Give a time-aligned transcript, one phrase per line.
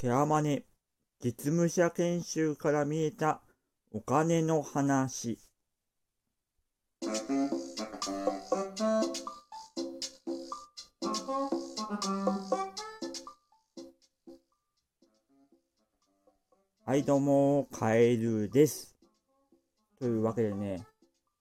[0.00, 0.62] ケアマネ
[1.20, 3.40] 実務者研修から見えた
[3.90, 5.40] お金の話。
[16.86, 18.96] はいどうもカエルです。
[19.98, 20.86] というわけでね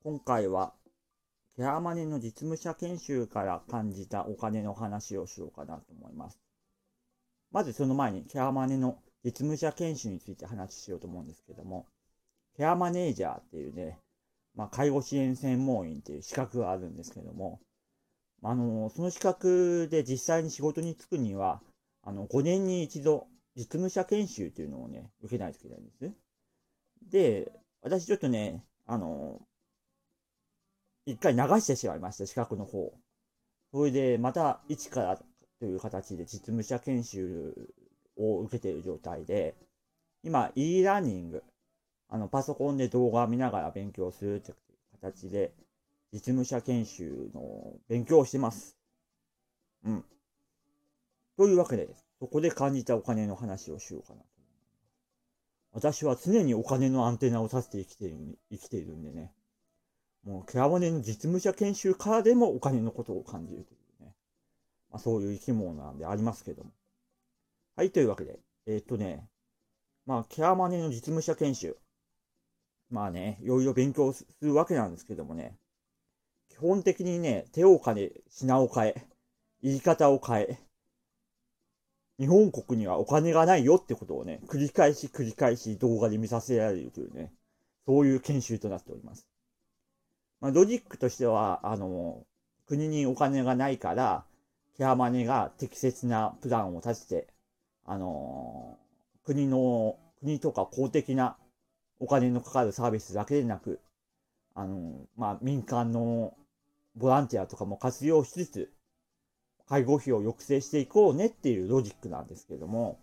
[0.03, 0.73] 今回は
[1.57, 6.46] ケアマネの実務者研修から感じたお金の話をしようかなと思います。
[7.51, 11.85] まずその前にケアマネの実務者研修について話しようと思うんですけども、
[12.55, 13.99] ケアマネージャーっていうね、
[14.55, 17.59] まあ、介護支援専門員っていう資格があるんですけども、
[18.43, 21.61] あの、その資格で実際に仕事に就くには、
[22.03, 26.11] あの、5年に一度、実務者研修っていうのをね、受けないといけないんです。
[27.09, 29.41] で、私ちょっとね、あの、
[31.05, 32.93] 一回流してしまいました、資格の方。
[33.71, 35.19] それで、また一から
[35.59, 37.53] という形で実務者研修
[38.17, 39.55] を受けている状態で、
[40.23, 41.43] 今、e ラーニング、
[42.09, 44.55] あの、パソコンで動画を見ながら勉強するという
[45.01, 45.53] 形で、
[46.13, 48.77] 実務者研修の勉強をしてます。
[49.83, 50.05] うん。
[51.37, 54.27] というわけで、そこで感じたお金の話をしようかなと。
[55.73, 59.31] 私は常にお金のアンテナを立てて生きている生きているんでね、
[60.23, 63.86] もうケアマネの実務者研修からでもお金のことを感じるという。
[64.91, 66.71] まあ、そういう生き物なんでありますけども。
[67.75, 69.27] はい、というわけで、えー、っとね、
[70.05, 71.77] まあ、ケアマネの実務者研修。
[72.89, 75.57] まあね、いろいろ勉強するわけなんですけどもね、
[76.49, 79.07] 基本的にね、手を変え、品を変え、
[79.61, 80.59] 言い方を変え、
[82.19, 87.31] 日本国にはお金がないよってことをね、繰り返し繰り返し動画で見させられるというね、
[87.85, 89.27] そういう研修となっております。
[90.39, 92.25] まあ、ロジックとしては、あの、
[92.65, 94.25] 国にお金がないから、
[94.77, 97.27] ケアマネが適切なプランを立てて、
[97.85, 101.37] あのー、国の、国とか公的な
[101.99, 103.79] お金のかかるサービスだけでなく、
[104.53, 106.35] あのー、まあ、民間の
[106.95, 108.73] ボランティアとかも活用しつつ、
[109.67, 112.99] 介護費を抑制していこうねっていうロジックなんですけども、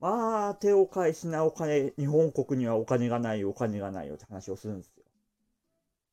[0.00, 5.04] まあ、手を変え品を変え、日本国にはお金がないよ、お金がないよって話をするんですよ。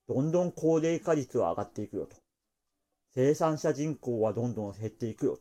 [0.09, 2.17] どんどん高齢化率は上がっていくよと。
[3.17, 5.39] 生産者人口はどんどん減っていくよ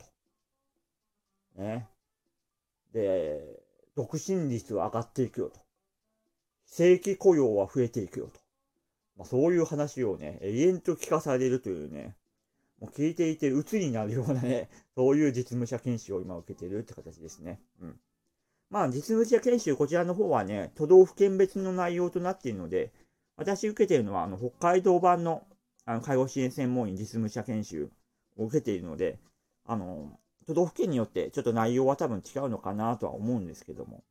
[1.57, 1.63] と。
[1.63, 1.87] ね。
[2.95, 3.61] で、
[3.95, 5.61] 独身率は上がっていくよと。
[6.65, 8.41] 正規雇用は増えていくよと。
[9.19, 12.17] まあ、そういう話をね、永遠と聞かされるというね、
[12.81, 17.61] もう聞いていて鬱になるようなね、 そういう実務者研修を今受けているって形ですね。
[17.83, 18.01] うん。
[18.71, 22.91] まあ、実務者研修、こちらの方はね、都道府県別の内容となっているので、
[23.37, 25.47] 私受けているのは、あの、北海道版の
[25.87, 27.91] あの介護支援専門員実務者研修
[28.37, 29.19] を受けているので、
[29.65, 34.03] あの、都道府県によってちょっと内容は多分違うのかなとは思うんですけども、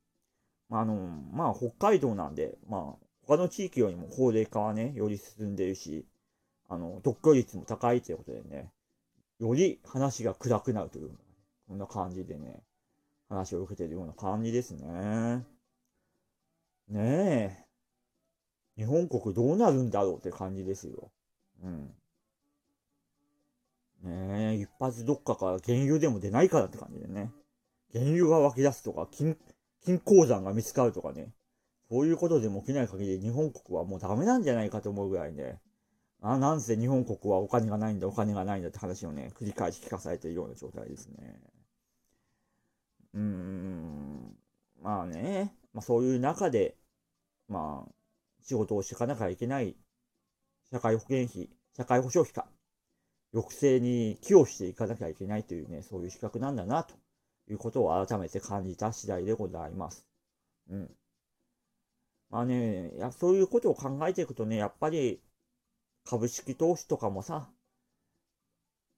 [0.70, 0.96] まあ、の、
[1.32, 6.06] まあ、北海道なんで、まあ、他の地域よりも高齢化はね、より進んでるし、
[6.70, 8.72] あの、特許率も高いということでね、
[9.40, 11.12] より話が暗くなるという、
[11.68, 12.64] こんな感じでね、
[13.28, 15.44] 話を受けてるような感じですね。
[16.88, 17.66] ねえ。
[18.78, 21.12] 日本国どうなるんだろうって感じですよ。
[21.64, 21.96] うん。
[24.04, 27.32] ねえ、一発どっかから原油でも出ないからって感じでね。
[27.94, 29.38] 原油が湧き出すとか、金、
[29.84, 31.34] 金鉱山が見つかるとかね。
[31.90, 35.60] そういうことでも起きない限り日本国はもうダメなんじゃないかと思うぐらいね。
[36.22, 41.40] あ、なんせ日本国はお金がないんだ、お金がないんだって話をね、繰り返し聞かされているような状態ですね。
[43.14, 44.38] うーん。
[44.82, 46.78] まあね、まあそういう中で、
[47.50, 47.94] まあ、
[48.44, 49.76] 仕事をしていかなきゃいけない
[50.76, 51.48] 社会保険費、
[51.78, 52.50] 社会保障費か、
[53.32, 56.94] 抑制に寄与していかなきゃいけないというね、そういう資格なんだな、と
[57.50, 60.06] いうことを改めて感じた次第でございます。
[60.70, 60.92] うん。
[62.30, 65.22] まあね、やそういうことを考えていくとね、やっぱり
[66.04, 67.48] 株式投資とかもさ、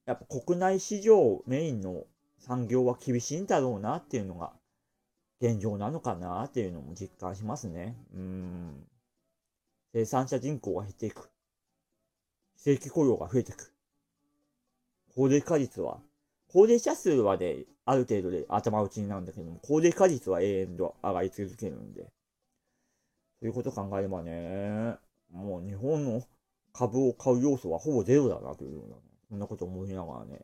[0.08, 2.06] やっぱ国内市場メインの
[2.40, 4.52] 産業は厳しいんだろうなっていうのが
[5.40, 7.96] 現状なのかなっていうのも実感しますね。
[8.16, 8.88] うん。
[9.94, 11.30] 生産者人口が減っていく。
[12.58, 13.74] 正規雇用が増えていく。
[15.16, 16.00] 高齢化率は、
[16.50, 22.12] 高齢者数はね、ある程度で頭打ちになるんだけども、高齢化率は永遠と上がり続けるんで、
[23.40, 24.96] そういうこと考えればね、
[25.32, 26.24] もう日本の
[26.74, 28.96] 株を買う要素はほぼゼロだなというような、
[29.30, 30.42] そんなこと思いながらね、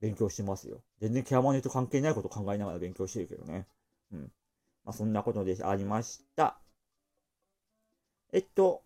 [0.00, 0.82] 勉強してますよ。
[1.00, 3.66] 全然ケアマネと関係ないこと考えながら勉強してるけどね。
[4.12, 4.20] うん。
[4.84, 6.58] まあ、そんなことでありました。
[8.32, 8.82] えっと、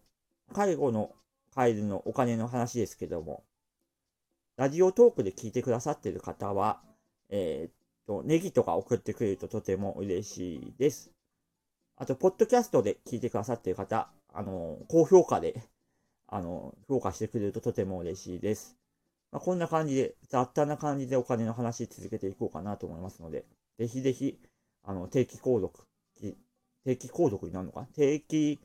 [0.52, 1.12] 介護の
[1.60, 3.44] カエルのお金の話ですけども、
[4.56, 6.80] ラジオトークで聞いてくださってる方は、
[7.28, 7.72] えー、っ
[8.06, 11.10] と、ネギとか送ってくれるととても嬉しいです。
[11.96, 15.62] あと、ポッドキャストで聞いてくださってる方、あの、高評価で、
[16.28, 18.78] あの、評価してくれるととても嬉しいです。
[19.30, 23.44] まあ、こんな感じで、雑多な感じでお金の話続けていこうかなと思いますので、
[23.78, 24.38] ぜひぜひ、
[24.82, 25.84] あの、定期購読、
[26.86, 28.58] 定期購読になるのか定期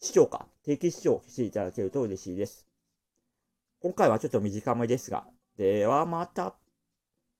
[0.00, 0.46] 視聴か。
[0.64, 2.66] 定期視聴していただけると嬉しいです。
[3.80, 5.26] 今回はちょっと短めですが、
[5.56, 6.56] ではまた。